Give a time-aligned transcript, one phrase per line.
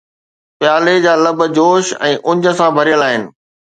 [0.59, 3.33] پيالي جا لب جوش ۽ اڃ سان ڀريل آهن